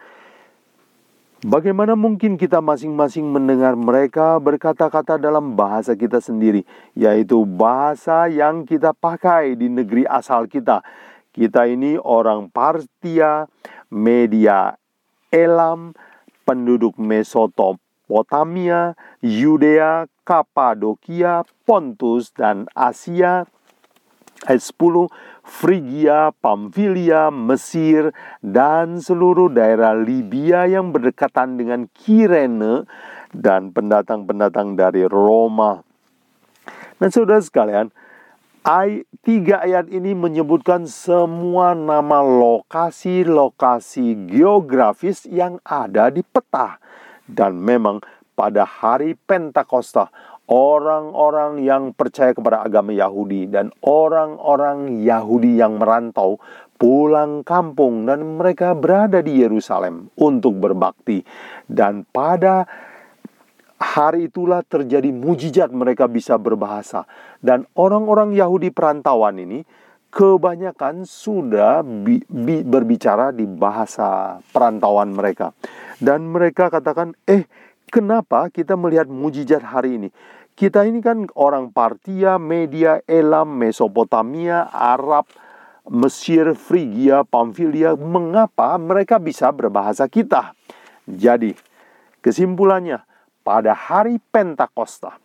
Bagaimana 1.45 1.93
mungkin 1.93 2.41
kita 2.41 2.57
masing-masing 2.57 3.29
mendengar 3.29 3.77
mereka 3.77 4.41
berkata-kata 4.41 5.21
dalam 5.21 5.53
bahasa 5.53 5.93
kita 5.93 6.17
sendiri, 6.17 6.65
yaitu 6.97 7.45
bahasa 7.45 8.25
yang 8.25 8.65
kita 8.65 8.97
pakai 8.97 9.53
di 9.53 9.69
negeri 9.69 10.09
asal 10.09 10.49
kita. 10.49 10.81
Kita 11.29 11.69
ini 11.69 12.01
orang 12.01 12.49
Partia, 12.49 13.45
media 13.93 14.73
Elam, 15.29 15.93
penduduk 16.45 16.95
Mesopotamia, 17.01 18.93
Yudea, 19.19 20.05
Kapadokia, 20.23 21.43
Pontus, 21.65 22.29
dan 22.31 22.69
Asia. 22.77 23.49
Ayat 24.45 24.61
10, 24.61 25.09
Frigia, 25.41 26.29
Pamfilia, 26.37 27.33
Mesir, 27.33 28.13
dan 28.45 29.01
seluruh 29.01 29.49
daerah 29.49 29.97
Libya 29.97 30.69
yang 30.69 30.93
berdekatan 30.93 31.57
dengan 31.57 31.89
Kirene 31.89 32.85
dan 33.33 33.73
pendatang-pendatang 33.73 34.77
dari 34.77 35.07
Roma. 35.09 35.81
Dan 37.01 37.09
saudara 37.09 37.41
sekalian, 37.41 37.89
Ay, 38.65 39.05
tiga 39.21 39.61
ayat 39.61 39.93
ini 39.93 40.17
menyebutkan 40.17 40.89
semua 40.89 41.77
nama 41.77 42.25
lokasi-lokasi 42.25 44.25
geografis 44.25 45.29
yang 45.29 45.61
ada 45.61 46.09
di 46.09 46.25
peta. 46.25 46.81
Dan 47.29 47.61
memang 47.61 48.01
pada 48.33 48.65
hari 48.65 49.13
Pentakosta, 49.21 50.09
orang-orang 50.49 51.61
yang 51.61 51.93
percaya 51.93 52.33
kepada 52.33 52.65
agama 52.65 52.89
Yahudi 52.89 53.53
dan 53.53 53.69
orang-orang 53.85 54.97
Yahudi 54.97 55.61
yang 55.61 55.77
merantau 55.77 56.41
pulang 56.81 57.45
kampung 57.45 58.09
dan 58.09 58.41
mereka 58.41 58.73
berada 58.73 59.21
di 59.21 59.45
Yerusalem 59.45 60.09
untuk 60.17 60.57
berbakti. 60.57 61.21
Dan 61.69 62.01
pada 62.09 62.65
hari 63.79 64.31
itulah 64.31 64.63
terjadi 64.63 65.11
mujizat 65.11 65.71
mereka 65.71 66.07
bisa 66.07 66.39
berbahasa. 66.39 67.03
Dan 67.43 67.67
orang-orang 67.75 68.31
Yahudi 68.31 68.71
perantauan 68.71 69.39
ini 69.39 69.63
kebanyakan 70.15 71.03
sudah 71.03 71.83
bi 71.83 72.23
bi 72.23 72.63
berbicara 72.63 73.35
di 73.35 73.43
bahasa 73.43 74.39
perantauan 74.55 75.11
mereka. 75.11 75.51
Dan 75.99 76.31
mereka 76.31 76.71
katakan, 76.71 77.15
eh 77.27 77.43
kenapa 77.91 78.47
kita 78.47 78.79
melihat 78.79 79.11
mujizat 79.11 79.63
hari 79.63 79.99
ini? 79.99 80.09
Kita 80.55 80.87
ini 80.87 81.03
kan 81.03 81.27
orang 81.35 81.75
Partia, 81.75 82.39
Media, 82.39 83.03
Elam, 83.11 83.59
Mesopotamia, 83.59 84.71
Arab, 84.71 85.27
Mesir, 85.91 86.55
Frigia, 86.55 87.27
Pamfilia. 87.27 87.91
Mengapa 87.99 88.79
mereka 88.79 89.19
bisa 89.19 89.51
berbahasa 89.51 90.07
kita? 90.07 90.55
Jadi, 91.03 91.59
kesimpulannya, 92.23 93.03
pada 93.45 93.77
hari 93.77 94.17
Pentakosta, 94.17 95.21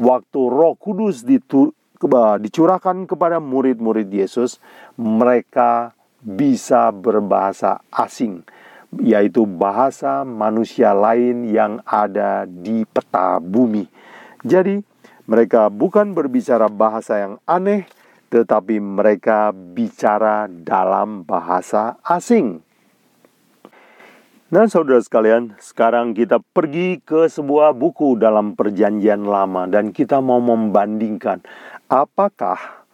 waktu 0.00 0.40
Roh 0.48 0.72
Kudus 0.80 1.20
dicurahkan 2.40 3.04
kepada 3.04 3.36
murid-murid 3.44 4.08
Yesus, 4.08 4.56
mereka 4.96 5.92
bisa 6.24 6.88
berbahasa 6.88 7.84
asing, 7.92 8.40
yaitu 9.04 9.44
bahasa 9.44 10.24
manusia 10.24 10.96
lain 10.96 11.44
yang 11.52 11.84
ada 11.84 12.48
di 12.48 12.88
peta 12.88 13.36
bumi. 13.36 13.84
Jadi, 14.42 14.80
mereka 15.28 15.68
bukan 15.70 16.16
berbicara 16.16 16.66
bahasa 16.72 17.20
yang 17.20 17.34
aneh, 17.46 17.86
tetapi 18.32 18.80
mereka 18.80 19.52
bicara 19.52 20.48
dalam 20.48 21.22
bahasa 21.22 22.00
asing. 22.02 22.64
Nah, 24.52 24.68
saudara 24.68 25.00
sekalian, 25.00 25.56
sekarang 25.56 26.12
kita 26.12 26.36
pergi 26.52 27.00
ke 27.00 27.24
sebuah 27.24 27.72
buku 27.72 28.20
dalam 28.20 28.52
Perjanjian 28.52 29.24
Lama, 29.24 29.64
dan 29.64 29.96
kita 29.96 30.20
mau 30.20 30.44
membandingkan 30.44 31.40
apakah 31.88 32.84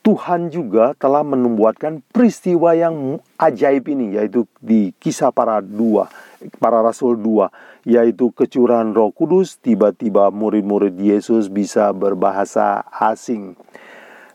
Tuhan 0.00 0.48
juga 0.48 0.96
telah 0.96 1.20
membuatkan 1.20 2.00
peristiwa 2.08 2.72
yang 2.72 3.20
ajaib 3.36 3.84
ini, 3.84 4.16
yaitu 4.16 4.48
di 4.56 4.96
Kisah 4.96 5.28
Para 5.28 5.60
Dua, 5.60 6.08
para 6.56 6.80
rasul 6.80 7.20
2 7.20 7.84
yaitu 7.84 8.32
kecurangan 8.32 8.96
Roh 8.96 9.12
Kudus 9.12 9.60
tiba-tiba 9.60 10.32
murid-murid 10.32 10.96
Yesus 10.96 11.52
bisa 11.52 11.92
berbahasa 11.92 12.80
asing. 12.96 13.60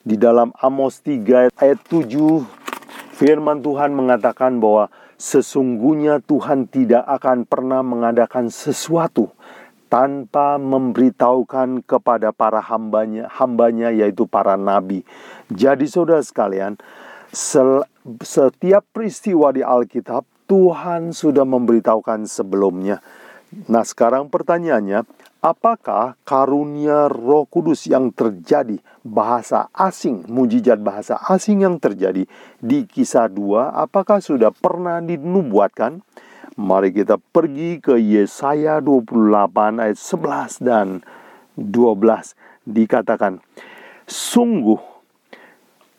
Di 0.06 0.22
dalam 0.22 0.54
Amos 0.62 1.02
3 1.02 1.50
ayat 1.50 1.82
7 1.90 2.46
firman 3.18 3.66
Tuhan 3.66 3.90
mengatakan 3.98 4.62
bahwa 4.62 4.94
sesungguhnya 5.22 6.18
Tuhan 6.26 6.66
tidak 6.66 7.06
akan 7.06 7.46
pernah 7.46 7.86
mengadakan 7.86 8.50
sesuatu 8.50 9.30
tanpa 9.86 10.58
memberitahukan 10.58 11.86
kepada 11.86 12.34
para 12.34 12.58
hambanya, 12.58 13.30
hambanya 13.30 13.94
yaitu 13.94 14.26
para 14.26 14.58
nabi. 14.58 15.06
Jadi 15.54 15.86
saudara 15.86 16.26
sekalian, 16.26 16.82
setiap 18.26 18.82
peristiwa 18.90 19.54
di 19.54 19.62
Alkitab 19.62 20.26
Tuhan 20.50 21.14
sudah 21.14 21.46
memberitahukan 21.46 22.26
sebelumnya. 22.26 23.04
Nah 23.70 23.86
sekarang 23.86 24.32
pertanyaannya, 24.32 25.06
apakah 25.42 26.16
karunia 26.22 27.10
roh 27.10 27.50
kudus 27.50 27.90
yang 27.90 28.14
terjadi, 28.14 28.78
bahasa 29.02 29.68
asing, 29.74 30.24
mujizat 30.30 30.78
bahasa 30.80 31.18
asing 31.28 31.66
yang 31.66 31.82
terjadi 31.82 32.30
di 32.62 32.86
kisah 32.86 33.28
2, 33.28 33.74
apakah 33.74 34.22
sudah 34.22 34.54
pernah 34.54 35.02
dinubuatkan? 35.02 36.06
Mari 36.62 36.94
kita 36.94 37.18
pergi 37.18 37.82
ke 37.82 37.98
Yesaya 37.98 38.78
28 38.86 39.82
ayat 39.82 39.98
11 39.98 40.62
dan 40.62 40.88
12 41.58 42.70
dikatakan 42.70 43.42
sungguh 44.06 44.78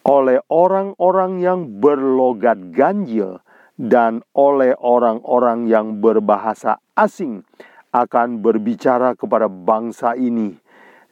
oleh 0.06 0.38
orang-orang 0.52 1.42
yang 1.42 1.61
berlogat 1.80 2.58
ganjil 2.70 3.42
dan 3.80 4.20
oleh 4.37 4.76
orang-orang 4.76 5.66
yang 5.66 5.99
berbahasa 6.04 6.78
asing 6.94 7.42
akan 7.92 8.40
berbicara 8.40 9.14
kepada 9.14 9.46
bangsa 9.46 10.16
ini 10.16 10.56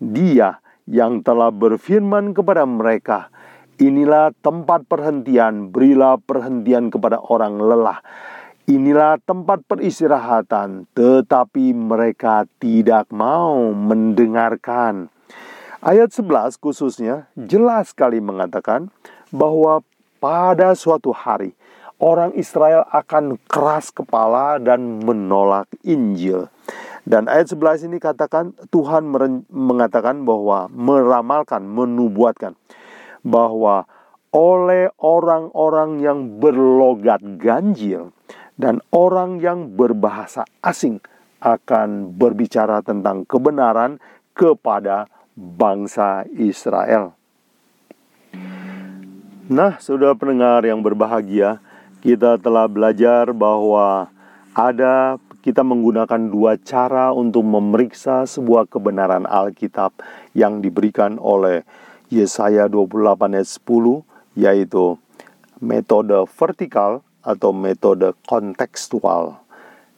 dia 0.01 0.59
yang 0.89 1.21
telah 1.21 1.53
berfirman 1.53 2.33
kepada 2.33 2.65
mereka 2.65 3.29
inilah 3.77 4.33
tempat 4.41 4.89
perhentian 4.89 5.69
berilah 5.69 6.17
perhentian 6.19 6.89
kepada 6.89 7.21
orang 7.21 7.61
lelah 7.61 8.01
Inilah 8.71 9.19
tempat 9.27 9.67
peristirahatan, 9.67 10.87
tetapi 10.95 11.75
mereka 11.75 12.47
tidak 12.63 13.11
mau 13.11 13.75
mendengarkan. 13.75 15.11
Ayat 15.83 16.15
11 16.15 16.55
khususnya 16.55 17.27
jelas 17.35 17.91
sekali 17.91 18.23
mengatakan 18.23 18.95
bahwa 19.35 19.83
pada 20.23 20.79
suatu 20.79 21.11
hari 21.11 21.51
orang 22.01 22.33
Israel 22.35 22.89
akan 22.91 23.37
keras 23.47 23.93
kepala 23.93 24.57
dan 24.57 25.05
menolak 25.05 25.69
Injil. 25.85 26.49
Dan 27.05 27.29
ayat 27.29 27.53
11 27.53 27.87
ini 27.89 28.01
katakan 28.01 28.57
Tuhan 28.73 29.09
mengatakan 29.49 30.25
bahwa 30.25 30.69
meramalkan, 30.73 31.65
menubuatkan 31.65 32.57
bahwa 33.25 33.85
oleh 34.31 34.89
orang-orang 35.01 36.01
yang 36.01 36.39
berlogat 36.39 37.21
ganjil, 37.41 38.15
dan 38.61 38.85
orang 38.93 39.41
yang 39.41 39.73
berbahasa 39.73 40.45
asing 40.61 41.01
akan 41.41 42.13
berbicara 42.15 42.85
tentang 42.85 43.25
kebenaran 43.25 43.97
kepada 44.37 45.09
bangsa 45.33 46.29
Israel. 46.37 47.17
Nah, 49.51 49.81
saudara 49.83 50.15
pendengar 50.15 50.63
yang 50.63 50.79
berbahagia, 50.85 51.59
kita 52.01 52.41
telah 52.41 52.65
belajar 52.67 53.31
bahwa 53.37 54.09
ada 54.57 55.21
kita 55.41 55.65
menggunakan 55.65 56.29
dua 56.29 56.61
cara 56.61 57.13
untuk 57.13 57.45
memeriksa 57.45 58.29
sebuah 58.29 58.69
kebenaran 58.69 59.25
Alkitab 59.25 59.97
yang 60.37 60.61
diberikan 60.61 61.17
oleh 61.17 61.65
Yesaya 62.13 62.69
28 62.69 63.37
ayat 63.37 63.49
10 63.49 64.37
yaitu 64.37 64.97
metode 65.61 66.17
vertikal 66.29 67.05
atau 67.21 67.53
metode 67.53 68.17
kontekstual. 68.25 69.41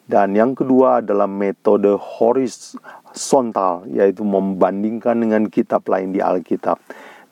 Dan 0.03 0.35
yang 0.35 0.53
kedua 0.53 1.01
adalah 1.01 1.31
metode 1.31 1.95
horizontal, 1.95 3.87
yaitu 3.87 4.27
membandingkan 4.27 5.15
dengan 5.17 5.47
kitab 5.47 5.87
lain 5.87 6.11
di 6.11 6.19
Alkitab. 6.19 6.77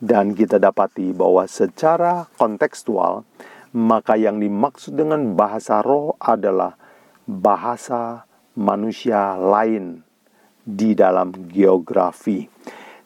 Dan 0.01 0.33
kita 0.33 0.57
dapati 0.57 1.13
bahwa 1.13 1.45
secara 1.45 2.25
kontekstual, 2.39 3.27
maka 3.71 4.19
yang 4.19 4.43
dimaksud 4.43 4.99
dengan 4.99 5.31
bahasa 5.35 5.79
roh 5.79 6.19
adalah 6.19 6.75
bahasa 7.23 8.27
manusia 8.59 9.39
lain 9.39 10.03
di 10.67 10.91
dalam 10.91 11.31
geografi. 11.47 12.47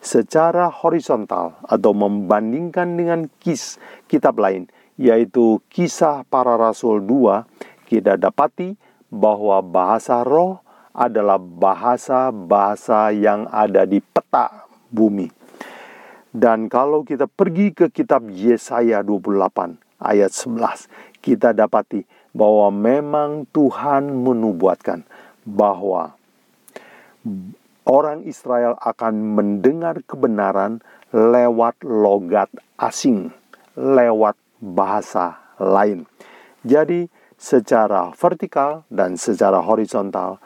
Secara 0.01 0.69
horizontal 0.69 1.57
atau 1.65 1.91
membandingkan 1.93 2.93
dengan 2.93 3.25
kis 3.41 3.81
kitab 4.05 4.37
lain, 4.37 4.69
yaitu 5.01 5.61
kisah 5.69 6.25
para 6.29 6.57
rasul 6.57 7.01
2, 7.01 7.45
kita 7.89 8.17
dapati 8.17 8.77
bahwa 9.09 9.61
bahasa 9.65 10.21
roh 10.21 10.61
adalah 10.93 11.41
bahasa-bahasa 11.41 13.11
yang 13.17 13.49
ada 13.49 13.83
di 13.85 13.97
peta 14.01 14.65
bumi. 14.93 15.29
Dan 16.35 16.67
kalau 16.67 17.01
kita 17.01 17.25
pergi 17.31 17.71
ke 17.71 17.89
kitab 17.89 18.27
Yesaya 18.27 18.99
28 19.01 19.84
ayat 19.99 20.31
11, 20.31 20.87
kita 21.23 21.55
dapati 21.55 22.03
bahwa 22.35 22.67
memang 22.69 23.47
Tuhan 23.55 24.11
menubuatkan 24.11 25.07
bahwa 25.47 26.17
orang 27.87 28.25
Israel 28.27 28.75
akan 28.81 29.13
mendengar 29.37 30.01
kebenaran 30.03 30.83
lewat 31.15 31.79
logat 31.85 32.51
asing, 32.75 33.31
lewat 33.77 34.35
bahasa 34.59 35.39
lain. 35.61 36.03
Jadi, 36.65 37.07
secara 37.37 38.11
vertikal 38.17 38.83
dan 38.89 39.15
secara 39.15 39.61
horizontal, 39.61 40.41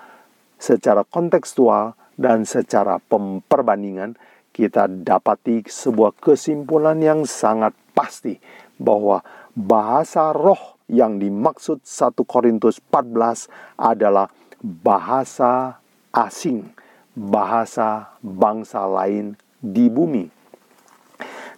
secara 0.59 1.07
kontekstual 1.07 1.95
dan 2.19 2.43
secara 2.43 2.99
perbandingan, 3.47 4.19
kita 4.51 4.91
dapati 4.91 5.63
sebuah 5.63 6.19
kesimpulan 6.19 6.99
yang 6.99 7.23
sangat 7.23 7.71
pasti 7.95 8.35
bahwa 8.79 9.21
bahasa 9.53 10.31
roh 10.31 10.79
yang 10.89 11.21
dimaksud 11.21 11.85
1 11.85 12.15
Korintus 12.25 12.81
14 12.89 13.51
adalah 13.77 14.33
bahasa 14.63 15.77
asing, 16.09 16.73
bahasa 17.13 18.15
bangsa 18.23 18.87
lain 18.89 19.37
di 19.61 19.91
bumi. 19.91 20.31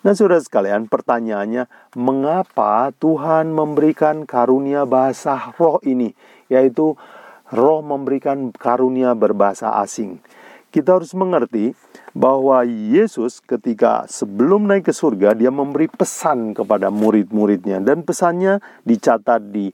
Nah, 0.01 0.17
saudara 0.17 0.41
sekalian, 0.41 0.89
pertanyaannya, 0.89 1.69
mengapa 1.93 2.89
Tuhan 2.97 3.53
memberikan 3.53 4.25
karunia 4.25 4.89
bahasa 4.89 5.53
roh 5.61 5.77
ini, 5.85 6.17
yaitu 6.49 6.97
roh 7.53 7.79
memberikan 7.85 8.49
karunia 8.49 9.13
berbahasa 9.13 9.77
asing? 9.77 10.17
Kita 10.71 10.95
harus 10.95 11.11
mengerti 11.11 11.75
bahwa 12.15 12.63
Yesus 12.63 13.43
ketika 13.43 14.07
sebelum 14.07 14.71
naik 14.71 14.87
ke 14.87 14.93
surga, 14.95 15.35
dia 15.35 15.51
memberi 15.51 15.91
pesan 15.91 16.55
kepada 16.55 16.87
murid-muridnya. 16.87 17.83
Dan 17.83 18.07
pesannya 18.07 18.63
dicatat 18.87 19.51
di 19.51 19.67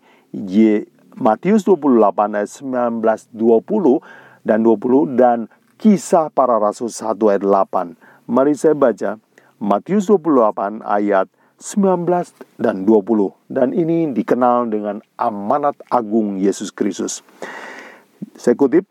Matius 1.18 1.66
28 1.70 2.34
ayat 2.34 2.50
19, 2.50 3.30
20 3.30 4.02
dan 4.42 4.60
20 4.66 5.14
dan 5.14 5.38
kisah 5.78 6.34
para 6.34 6.58
rasul 6.58 6.90
1 6.90 7.14
ayat 7.30 7.46
8. 7.46 7.94
Mari 8.26 8.58
saya 8.58 8.74
baca. 8.74 9.22
Matius 9.58 10.06
28 10.10 10.86
ayat 10.86 11.30
19 11.58 12.06
dan 12.62 12.86
20 12.86 13.34
dan 13.50 13.74
ini 13.74 14.14
dikenal 14.14 14.70
dengan 14.70 15.02
amanat 15.18 15.74
agung 15.90 16.38
Yesus 16.38 16.70
Kristus. 16.70 17.26
Saya 18.38 18.54
kutip, 18.54 18.86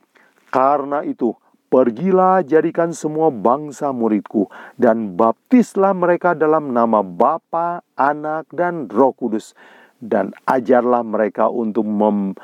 karena 0.50 1.06
itu 1.06 1.38
pergilah 1.68 2.42
jadikan 2.46 2.94
semua 2.94 3.28
bangsa 3.28 3.90
muridku 3.90 4.46
dan 4.78 5.14
baptislah 5.14 5.92
mereka 5.92 6.32
dalam 6.32 6.70
nama 6.70 7.04
Bapa, 7.04 7.84
Anak 7.98 8.50
dan 8.54 8.88
Roh 8.90 9.12
Kudus 9.12 9.52
dan 9.98 10.32
ajarlah 10.46 11.02
mereka 11.02 11.50
untuk 11.50 11.84
mem 11.88 12.36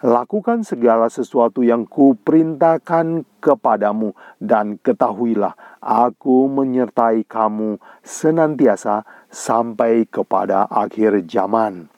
Lakukan 0.00 0.64
segala 0.64 1.12
sesuatu 1.12 1.60
yang 1.60 1.84
kuperintahkan 1.84 3.20
kepadamu 3.36 4.16
dan 4.40 4.80
ketahuilah 4.80 5.52
aku 5.76 6.48
menyertai 6.48 7.28
kamu 7.28 7.76
senantiasa 8.00 9.04
sampai 9.28 10.08
kepada 10.08 10.64
akhir 10.72 11.28
zaman. 11.28 11.92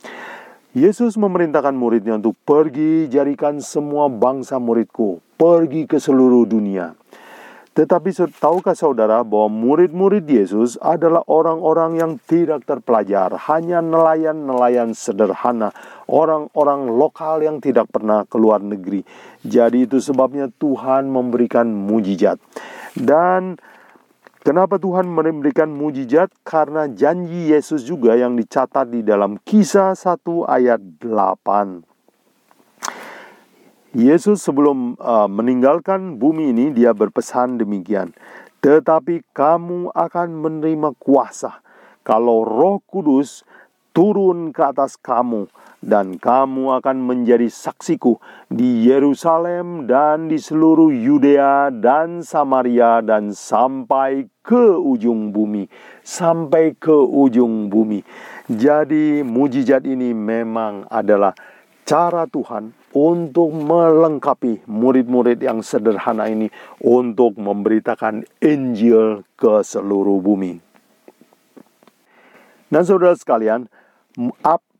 Yesus 0.73 1.21
memerintahkan 1.21 1.77
muridnya 1.77 2.17
untuk 2.17 2.33
pergi 2.49 3.05
jadikan 3.05 3.61
semua 3.61 4.09
bangsa 4.09 4.57
muridku, 4.57 5.21
pergi 5.37 5.85
ke 5.85 6.01
seluruh 6.01 6.49
dunia. 6.49 6.97
Tetapi 7.77 8.09
tahukah 8.41 8.73
saudara 8.73 9.21
bahwa 9.21 9.53
murid-murid 9.53 10.25
Yesus 10.25 10.81
adalah 10.81 11.29
orang-orang 11.29 12.01
yang 12.01 12.13
tidak 12.25 12.65
terpelajar, 12.65 13.37
hanya 13.53 13.85
nelayan-nelayan 13.85 14.97
sederhana, 14.97 15.77
orang-orang 16.09 16.89
lokal 16.89 17.45
yang 17.45 17.61
tidak 17.61 17.93
pernah 17.93 18.25
keluar 18.25 18.65
negeri. 18.65 19.05
Jadi 19.45 19.85
itu 19.85 20.01
sebabnya 20.01 20.49
Tuhan 20.57 21.05
memberikan 21.13 21.69
mujizat. 21.69 22.41
Dan 22.97 23.61
Kenapa 24.43 24.75
Tuhan 24.75 25.07
memberikan 25.07 25.71
mujizat? 25.71 26.27
Karena 26.43 26.91
janji 26.91 27.55
Yesus 27.55 27.87
juga 27.87 28.19
yang 28.19 28.35
dicatat 28.35 28.91
di 28.91 28.99
dalam 29.07 29.39
kisah 29.47 29.95
1 29.95 30.19
ayat 30.51 30.83
8. 30.99 31.87
Yesus 33.95 34.43
sebelum 34.43 34.99
uh, 34.99 35.31
meninggalkan 35.31 36.19
bumi 36.19 36.51
ini 36.51 36.75
dia 36.75 36.91
berpesan 36.91 37.63
demikian. 37.63 38.11
Tetapi 38.59 39.23
kamu 39.31 39.95
akan 39.95 40.29
menerima 40.35 40.91
kuasa 40.99 41.63
kalau 42.03 42.43
Roh 42.43 42.83
Kudus 42.83 43.47
turun 43.95 44.51
ke 44.51 44.75
atas 44.75 44.99
kamu 44.99 45.47
dan 45.83 46.17
kamu 46.17 46.79
akan 46.79 46.97
menjadi 47.03 47.51
saksiku 47.51 48.23
di 48.47 48.87
Yerusalem 48.87 49.91
dan 49.91 50.31
di 50.31 50.39
seluruh 50.39 50.95
Yudea 50.95 51.75
dan 51.75 52.23
Samaria 52.23 53.03
dan 53.03 53.35
sampai 53.35 54.31
ke 54.47 54.79
ujung 54.79 55.35
bumi 55.35 55.67
sampai 56.03 56.75
ke 56.77 56.93
ujung 56.93 57.71
bumi. 57.71 58.03
Jadi 58.51 59.23
mujizat 59.23 59.87
ini 59.87 60.11
memang 60.13 60.87
adalah 60.91 61.33
cara 61.87 62.27
Tuhan 62.27 62.75
untuk 62.93 63.51
melengkapi 63.55 64.67
murid-murid 64.69 65.41
yang 65.41 65.65
sederhana 65.65 66.29
ini 66.29 66.53
untuk 66.83 67.39
memberitakan 67.41 68.27
Injil 68.43 69.25
ke 69.39 69.65
seluruh 69.65 70.21
bumi. 70.21 70.61
Nah, 72.73 72.83
saudara 72.85 73.17
sekalian, 73.17 73.69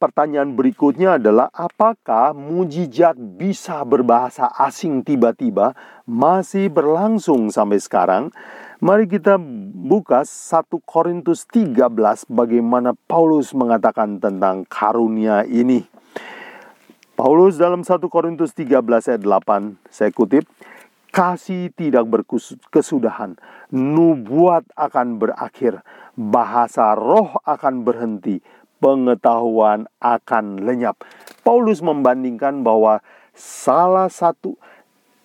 pertanyaan 0.03 0.59
berikutnya 0.59 1.23
adalah 1.23 1.47
apakah 1.55 2.35
mujizat 2.35 3.15
bisa 3.15 3.87
berbahasa 3.87 4.51
asing 4.59 5.07
tiba-tiba 5.07 5.79
masih 6.11 6.67
berlangsung 6.67 7.55
sampai 7.55 7.79
sekarang? 7.79 8.35
Mari 8.83 9.07
kita 9.07 9.39
buka 9.87 10.27
1 10.27 10.67
Korintus 10.83 11.47
13 11.47 11.87
bagaimana 12.27 12.99
Paulus 13.07 13.55
mengatakan 13.55 14.19
tentang 14.19 14.67
karunia 14.67 15.47
ini. 15.47 15.87
Paulus 17.15 17.55
dalam 17.55 17.87
1 17.87 18.03
Korintus 18.11 18.51
13 18.59 18.83
ayat 19.07 19.23
8, 19.23 19.79
saya 19.87 20.11
kutip, 20.11 20.43
Kasih 21.13 21.69
tidak 21.77 22.09
berkesudahan, 22.09 23.37
nubuat 23.69 24.65
akan 24.75 25.21
berakhir, 25.21 25.85
bahasa 26.17 26.97
roh 26.97 27.37
akan 27.45 27.85
berhenti, 27.85 28.41
pengetahuan 28.83 29.87
akan 30.03 30.67
lenyap. 30.67 30.99
Paulus 31.47 31.79
membandingkan 31.79 32.67
bahwa 32.67 32.99
salah 33.31 34.11
satu 34.11 34.59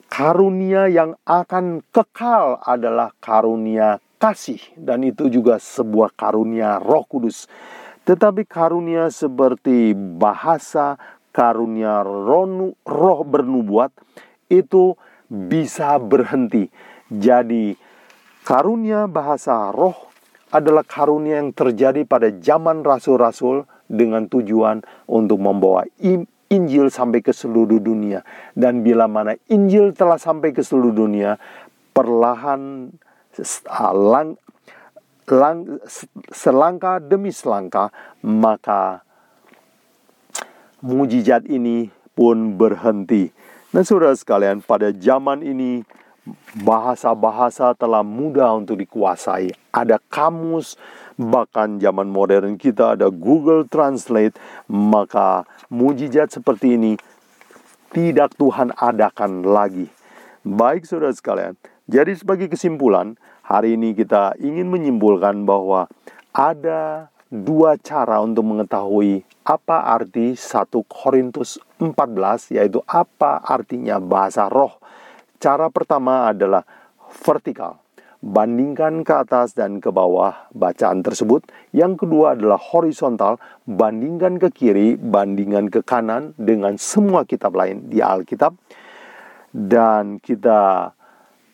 karunia 0.06 0.86
yang 0.86 1.18
akan 1.26 1.82
kekal 1.90 2.62
adalah 2.62 3.12
karunia 3.18 3.98
kasih 4.22 4.62
dan 4.78 5.02
itu 5.02 5.28
juga 5.34 5.58
sebuah 5.58 6.14
karunia 6.14 6.78
Roh 6.78 7.04
Kudus. 7.10 7.50
Tetapi 8.08 8.48
karunia 8.48 9.12
seperti 9.12 9.92
bahasa, 9.92 10.96
karunia 11.36 12.08
roh, 12.08 12.72
roh 12.88 13.20
bernubuat 13.28 13.92
itu 14.48 14.96
bisa 15.28 16.00
berhenti. 16.00 16.72
Jadi 17.12 17.76
karunia 18.48 19.12
bahasa 19.12 19.76
roh 19.76 20.07
adalah 20.52 20.84
karunia 20.88 21.44
yang 21.44 21.52
terjadi 21.52 22.08
pada 22.08 22.32
zaman 22.32 22.84
rasul-rasul 22.84 23.68
dengan 23.88 24.32
tujuan 24.32 24.84
untuk 25.08 25.40
membawa 25.44 25.84
Injil 26.48 26.88
sampai 26.88 27.20
ke 27.20 27.36
seluruh 27.36 27.84
dunia. 27.84 28.24
Dan 28.56 28.84
bila 28.84 29.12
mana 29.12 29.36
Injil 29.52 29.92
telah 29.92 30.16
sampai 30.16 30.56
ke 30.56 30.64
seluruh 30.64 30.96
dunia, 30.96 31.36
perlahan 31.92 32.92
lang, 33.92 34.40
lang, 35.28 35.58
selangkah 36.32 37.04
demi 37.04 37.36
selangkah, 37.36 37.92
maka 38.24 39.04
mujizat 40.80 41.44
ini 41.52 41.92
pun 42.16 42.56
berhenti. 42.56 43.30
Nah, 43.76 43.84
saudara 43.84 44.16
sekalian, 44.16 44.64
pada 44.64 44.96
zaman 44.96 45.44
ini 45.44 45.84
bahasa-bahasa 46.60 47.76
telah 47.78 48.02
mudah 48.02 48.58
untuk 48.58 48.80
dikuasai. 48.80 49.54
Ada 49.72 50.02
kamus, 50.12 50.76
bahkan 51.18 51.82
zaman 51.82 52.10
modern 52.10 52.56
kita 52.56 52.96
ada 53.00 53.10
Google 53.10 53.66
Translate, 53.66 54.38
maka 54.70 55.48
mujizat 55.72 56.32
seperti 56.34 56.78
ini 56.78 56.94
tidak 57.92 58.36
Tuhan 58.36 58.76
adakan 58.76 59.46
lagi. 59.48 59.88
Baik 60.48 60.88
saudara 60.88 61.12
sekalian, 61.12 61.60
jadi 61.88 62.12
sebagai 62.16 62.52
kesimpulan, 62.52 63.16
hari 63.44 63.80
ini 63.80 63.96
kita 63.96 64.36
ingin 64.40 64.68
menyimpulkan 64.68 65.48
bahwa 65.48 65.88
ada 66.36 67.12
dua 67.28 67.76
cara 67.80 68.24
untuk 68.24 68.44
mengetahui 68.48 69.24
apa 69.48 69.84
arti 69.96 70.36
1 70.36 70.68
Korintus 70.88 71.60
14 71.80 72.56
yaitu 72.56 72.84
apa 72.88 73.40
artinya 73.44 74.00
bahasa 74.00 74.52
roh. 74.52 74.80
Cara 75.38 75.70
pertama 75.70 76.34
adalah 76.34 76.66
vertikal. 77.22 77.78
Bandingkan 78.18 79.06
ke 79.06 79.14
atas 79.14 79.54
dan 79.54 79.78
ke 79.78 79.94
bawah 79.94 80.50
bacaan 80.50 81.06
tersebut. 81.06 81.46
Yang 81.70 82.02
kedua 82.06 82.34
adalah 82.34 82.58
horizontal, 82.58 83.38
bandingkan 83.70 84.42
ke 84.42 84.50
kiri, 84.50 84.98
bandingkan 84.98 85.70
ke 85.70 85.86
kanan 85.86 86.34
dengan 86.42 86.82
semua 86.82 87.30
kitab 87.30 87.54
lain 87.54 87.86
di 87.86 88.02
Alkitab. 88.02 88.58
Dan 89.54 90.18
kita 90.18 90.90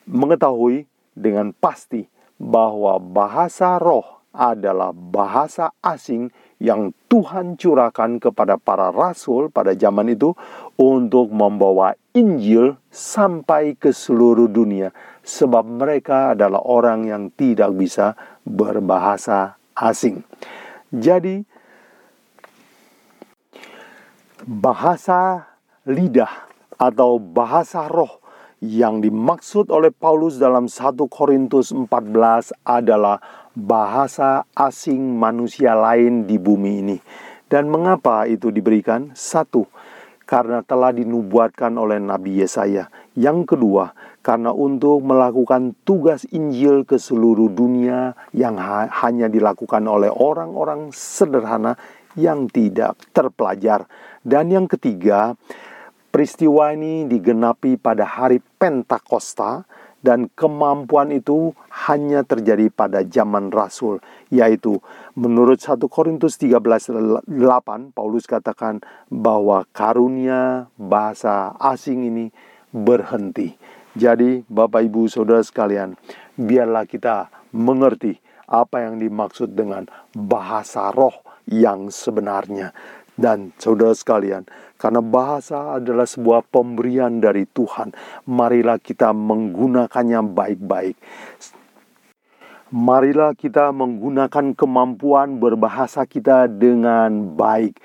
mengetahui 0.07 0.87
dengan 1.11 1.51
pasti 1.51 2.07
bahwa 2.39 2.95
bahasa 3.03 3.75
roh 3.75 4.23
adalah 4.33 4.95
bahasa 4.95 5.75
asing 5.83 6.31
yang 6.63 6.95
Tuhan 7.11 7.59
curahkan 7.59 8.23
kepada 8.23 8.55
para 8.55 8.87
rasul 8.87 9.51
pada 9.51 9.75
zaman 9.75 10.15
itu 10.15 10.31
untuk 10.79 11.27
membawa 11.35 11.91
Injil 12.15 12.79
sampai 12.87 13.75
ke 13.75 13.91
seluruh 13.91 14.47
dunia 14.47 14.95
sebab 15.27 15.67
mereka 15.67 16.31
adalah 16.31 16.63
orang 16.63 17.11
yang 17.11 17.23
tidak 17.35 17.75
bisa 17.75 18.15
berbahasa 18.47 19.59
asing. 19.75 20.23
Jadi 20.87 21.43
bahasa 24.47 25.51
lidah 25.83 26.47
atau 26.79 27.19
bahasa 27.19 27.91
roh 27.91 28.23
yang 28.63 29.03
dimaksud 29.03 29.67
oleh 29.67 29.91
Paulus 29.91 30.39
dalam 30.39 30.71
1 30.71 30.95
Korintus 31.11 31.75
14 31.75 32.55
adalah 32.63 33.19
bahasa 33.53 34.49
asing 34.57 35.17
manusia 35.17 35.77
lain 35.77 36.25
di 36.25 36.41
bumi 36.41 36.71
ini. 36.81 36.97
Dan 37.45 37.69
mengapa 37.69 38.25
itu 38.25 38.49
diberikan? 38.49 39.13
Satu, 39.13 39.69
karena 40.25 40.65
telah 40.65 40.89
dinubuatkan 40.89 41.73
oleh 41.77 42.01
Nabi 42.01 42.41
Yesaya. 42.41 42.89
Yang 43.13 43.53
kedua, 43.53 43.93
karena 44.25 44.49
untuk 44.49 45.05
melakukan 45.05 45.77
tugas 45.85 46.25
Injil 46.33 46.81
ke 46.81 46.97
seluruh 46.97 47.53
dunia 47.53 48.17
yang 48.33 48.57
ha 48.57 48.89
hanya 49.05 49.29
dilakukan 49.29 49.85
oleh 49.85 50.09
orang-orang 50.09 50.89
sederhana 50.89 51.77
yang 52.17 52.49
tidak 52.49 52.97
terpelajar. 53.13 53.85
Dan 54.25 54.49
yang 54.49 54.65
ketiga, 54.65 55.37
Peristiwa 56.13 56.69
ini 56.69 57.09
digenapi 57.09 57.73
pada 57.81 58.05
hari 58.05 58.37
Pentakosta 58.37 59.65
dan 60.03 60.27
kemampuan 60.35 61.15
itu 61.15 61.55
hanya 61.87 62.27
terjadi 62.27 62.67
pada 62.67 63.01
zaman 63.07 63.49
Rasul, 63.49 64.03
yaitu 64.27 64.83
menurut 65.15 65.63
1 65.63 65.87
Korintus 65.87 66.35
13:8 66.35 67.95
Paulus 67.95 68.27
katakan 68.27 68.83
bahwa 69.07 69.63
karunia 69.71 70.67
bahasa 70.75 71.55
asing 71.57 72.03
ini 72.03 72.35
berhenti. 72.75 73.55
Jadi, 73.95 74.43
Bapak 74.49 74.89
Ibu 74.89 75.07
Saudara 75.07 75.39
sekalian, 75.45 75.95
biarlah 76.35 76.83
kita 76.89 77.29
mengerti 77.53 78.17
apa 78.49 78.89
yang 78.89 78.99
dimaksud 78.99 79.53
dengan 79.53 79.87
bahasa 80.11 80.91
roh 80.91 81.13
yang 81.47 81.93
sebenarnya. 81.93 82.73
Dan 83.13 83.53
saudara 83.61 83.93
sekalian, 83.93 84.49
karena 84.81 84.97
bahasa 84.97 85.77
adalah 85.77 86.09
sebuah 86.09 86.49
pemberian 86.49 87.21
dari 87.21 87.45
Tuhan, 87.45 87.93
marilah 88.25 88.81
kita 88.81 89.13
menggunakannya 89.13 90.21
baik-baik. 90.33 90.97
Marilah 92.73 93.37
kita 93.37 93.69
menggunakan 93.69 94.57
kemampuan 94.57 95.37
berbahasa 95.37 96.09
kita 96.09 96.49
dengan 96.49 97.37
baik. 97.37 97.77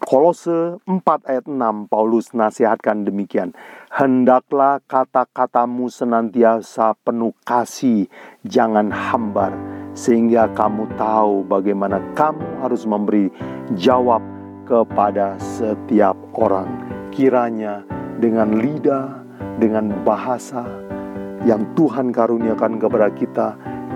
Kolose 0.00 0.80
4 0.84 1.00
ayat 1.28 1.44
6 1.48 1.92
Paulus 1.92 2.32
nasihatkan 2.32 3.04
demikian. 3.04 3.52
Hendaklah 3.92 4.80
kata-katamu 4.84 5.92
senantiasa 5.92 6.96
penuh 7.04 7.36
kasih, 7.44 8.08
jangan 8.48 8.88
hambar, 8.88 9.52
sehingga 9.92 10.48
kamu 10.56 10.88
tahu 10.96 11.44
bagaimana 11.44 12.00
kamu 12.16 12.64
harus 12.64 12.88
memberi 12.88 13.28
jawab 13.76 14.33
kepada 14.66 15.38
setiap 15.40 16.16
orang. 16.34 16.68
Kiranya 17.14 17.86
dengan 18.18 18.58
lidah, 18.58 19.22
dengan 19.62 19.94
bahasa 20.02 20.66
yang 21.46 21.62
Tuhan 21.78 22.10
karuniakan 22.10 22.80
kepada 22.80 23.08
kita, 23.14 23.48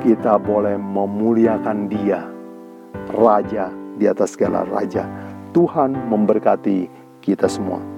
kita 0.04 0.38
boleh 0.38 0.78
memuliakan 0.78 1.90
Dia, 1.90 2.22
Raja 3.10 3.72
di 3.98 4.06
atas 4.06 4.38
segala 4.38 4.62
raja 4.62 5.02
Tuhan 5.50 5.96
memberkati 6.06 6.86
kita 7.18 7.50
semua. 7.50 7.97